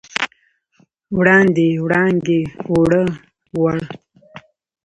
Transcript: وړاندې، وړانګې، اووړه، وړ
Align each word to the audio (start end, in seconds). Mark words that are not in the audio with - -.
وړاندې، 1.17 1.67
وړانګې، 1.85 2.41
اووړه، 2.67 3.03
وړ 3.61 3.77